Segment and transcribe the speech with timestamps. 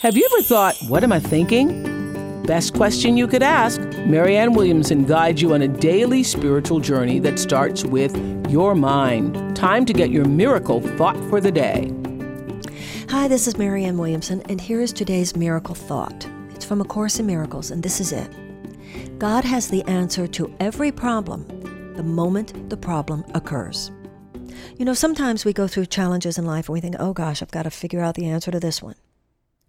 [0.00, 2.42] Have you ever thought, what am I thinking?
[2.44, 3.82] Best question you could ask.
[4.06, 8.16] Marianne Williamson guides you on a daily spiritual journey that starts with
[8.50, 9.54] your mind.
[9.54, 11.92] Time to get your miracle thought for the day.
[13.10, 16.26] Hi, this is Marianne Williamson, and here is today's miracle thought.
[16.54, 19.18] It's from A Course in Miracles, and this is it.
[19.18, 21.46] God has the answer to every problem
[21.94, 23.90] the moment the problem occurs.
[24.78, 27.50] You know, sometimes we go through challenges in life and we think, oh gosh, I've
[27.50, 28.94] got to figure out the answer to this one.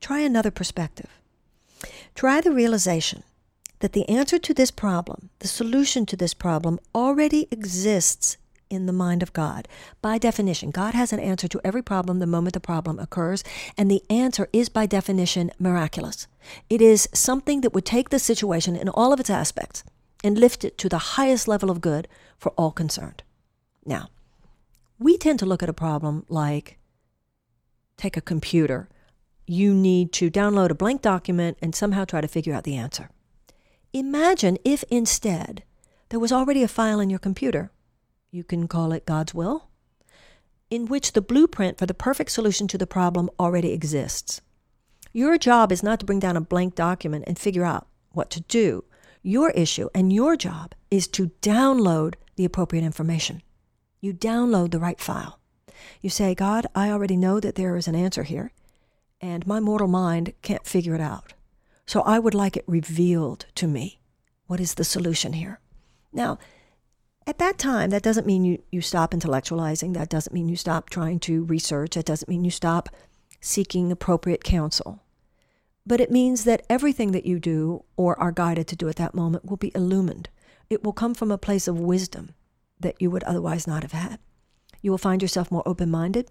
[0.00, 1.10] Try another perspective.
[2.14, 3.22] Try the realization
[3.80, 8.38] that the answer to this problem, the solution to this problem, already exists
[8.70, 9.68] in the mind of God.
[10.02, 13.44] By definition, God has an answer to every problem the moment the problem occurs,
[13.76, 16.26] and the answer is by definition miraculous.
[16.68, 19.84] It is something that would take the situation in all of its aspects
[20.24, 23.22] and lift it to the highest level of good for all concerned.
[23.84, 24.08] Now,
[24.98, 26.78] we tend to look at a problem like
[27.96, 28.88] take a computer.
[29.46, 33.10] You need to download a blank document and somehow try to figure out the answer.
[33.92, 35.62] Imagine if instead
[36.08, 37.70] there was already a file in your computer,
[38.30, 39.68] you can call it God's will,
[40.68, 44.40] in which the blueprint for the perfect solution to the problem already exists.
[45.12, 48.40] Your job is not to bring down a blank document and figure out what to
[48.42, 48.84] do.
[49.22, 53.42] Your issue and your job is to download the appropriate information.
[54.00, 55.38] You download the right file.
[56.00, 58.52] You say, God, I already know that there is an answer here,
[59.20, 61.34] and my mortal mind can't figure it out.
[61.86, 64.00] So I would like it revealed to me.
[64.46, 65.60] What is the solution here?
[66.12, 66.38] Now,
[67.26, 69.94] at that time, that doesn't mean you, you stop intellectualizing.
[69.94, 71.94] That doesn't mean you stop trying to research.
[71.94, 72.88] That doesn't mean you stop
[73.40, 75.02] seeking appropriate counsel.
[75.84, 79.14] But it means that everything that you do or are guided to do at that
[79.14, 80.28] moment will be illumined.
[80.70, 82.34] It will come from a place of wisdom
[82.80, 84.18] that you would otherwise not have had.
[84.82, 86.30] You will find yourself more open minded.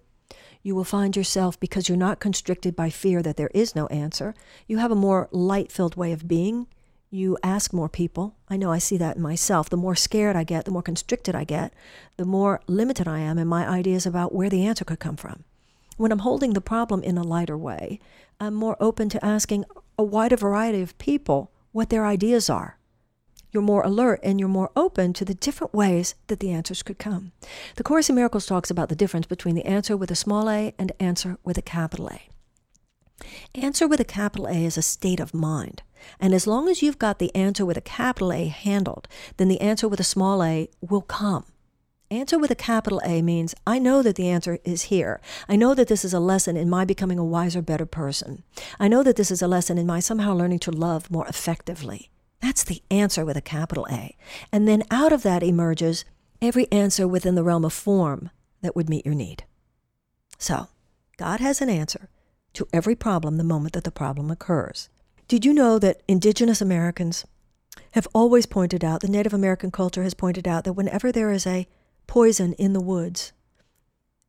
[0.62, 4.34] You will find yourself, because you're not constricted by fear that there is no answer,
[4.66, 6.66] you have a more light filled way of being.
[7.08, 8.34] You ask more people.
[8.48, 9.70] I know I see that in myself.
[9.70, 11.72] The more scared I get, the more constricted I get,
[12.16, 15.44] the more limited I am in my ideas about where the answer could come from.
[15.96, 18.00] When I'm holding the problem in a lighter way,
[18.40, 19.64] I'm more open to asking
[19.96, 22.76] a wider variety of people what their ideas are
[23.56, 26.98] you're more alert and you're more open to the different ways that the answers could
[26.98, 27.32] come.
[27.76, 30.74] The Course in Miracles talks about the difference between the answer with a small a
[30.78, 32.28] and answer with a capital A.
[33.54, 35.80] Answer with a capital A is a state of mind.
[36.20, 39.08] And as long as you've got the answer with a capital A handled,
[39.38, 41.46] then the answer with a small a will come.
[42.10, 45.18] Answer with a capital A means I know that the answer is here.
[45.48, 48.42] I know that this is a lesson in my becoming a wiser, better person.
[48.78, 52.10] I know that this is a lesson in my somehow learning to love more effectively.
[52.46, 54.16] That's the answer with a capital A.
[54.52, 56.04] And then out of that emerges
[56.40, 58.30] every answer within the realm of form
[58.62, 59.42] that would meet your need.
[60.38, 60.68] So,
[61.16, 62.08] God has an answer
[62.52, 64.88] to every problem the moment that the problem occurs.
[65.26, 67.26] Did you know that indigenous Americans
[67.94, 71.48] have always pointed out, the Native American culture has pointed out, that whenever there is
[71.48, 71.66] a
[72.06, 73.32] poison in the woods,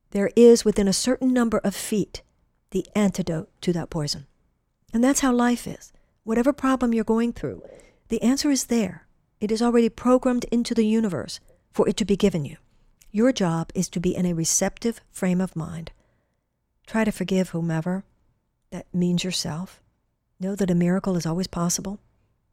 [0.09, 2.23] there is within a certain number of feet
[2.71, 4.25] the antidote to that poison.
[4.91, 5.93] And that's how life is.
[6.23, 7.61] Whatever problem you're going through,
[8.09, 9.05] the answer is there.
[9.39, 11.39] It is already programmed into the universe
[11.71, 12.57] for it to be given you.
[13.11, 15.91] Your job is to be in a receptive frame of mind.
[16.85, 18.03] Try to forgive whomever.
[18.71, 19.81] That means yourself.
[20.39, 21.99] Know that a miracle is always possible.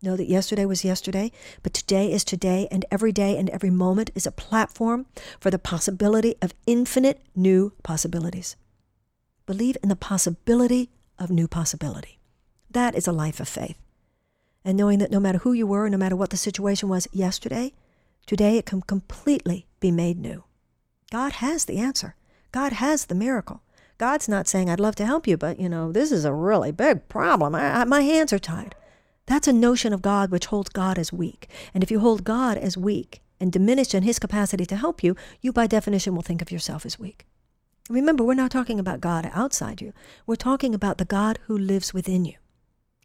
[0.02, 1.30] Know that yesterday was yesterday,
[1.62, 5.06] but today is today, and every day and every moment is a platform
[5.40, 8.56] for the possibility of infinite new possibilities.
[9.46, 12.18] Believe in the possibility of new possibility.
[12.70, 13.78] That is a life of faith
[14.64, 17.72] and knowing that no matter who you were, no matter what the situation was yesterday,
[18.26, 20.44] today it can completely be made new.
[21.10, 22.16] God has the answer.
[22.50, 23.62] God has the miracle.
[23.98, 26.72] God's not saying, I'd love to help you, but you know, this is a really
[26.72, 27.54] big problem.
[27.54, 28.74] I, I, my hands are tied.
[29.26, 31.48] That's a notion of God which holds God as weak.
[31.72, 35.16] And if you hold God as weak and diminished in his capacity to help you,
[35.40, 37.26] you by definition will think of yourself as weak.
[37.88, 39.92] Remember, we're not talking about God outside you.
[40.26, 42.36] We're talking about the God who lives within you.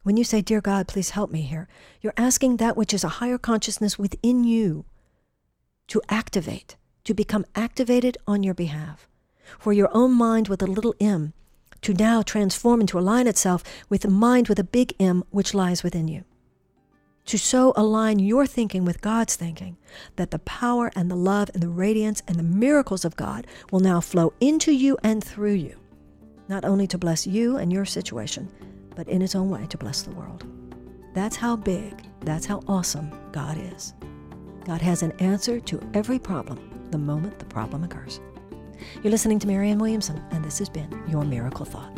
[0.03, 1.67] When you say, Dear God, please help me here,
[2.01, 4.85] you're asking that which is a higher consciousness within you
[5.87, 9.07] to activate, to become activated on your behalf.
[9.57, 11.33] For your own mind with a little m
[11.81, 15.53] to now transform and to align itself with the mind with a big M which
[15.53, 16.23] lies within you.
[17.25, 19.77] To so align your thinking with God's thinking
[20.15, 23.79] that the power and the love and the radiance and the miracles of God will
[23.79, 25.77] now flow into you and through you,
[26.47, 28.49] not only to bless you and your situation,
[28.99, 30.43] but in its own way to bless the world.
[31.13, 33.93] That's how big, that's how awesome God is.
[34.65, 36.59] God has an answer to every problem
[36.91, 38.19] the moment the problem occurs.
[39.01, 41.97] You're listening to Marianne Williamson, and this has been your Miracle Thought.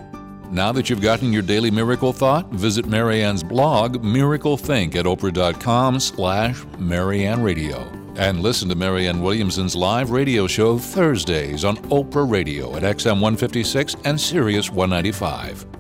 [0.51, 5.99] Now that you've gotten your daily miracle thought, visit Marianne's blog, Miracle Think, at oprah.com
[5.99, 7.79] slash Marianne Radio.
[8.15, 13.95] And listen to Marianne Williamson's live radio show Thursdays on Oprah Radio at XM 156
[14.05, 15.70] and Sirius 195.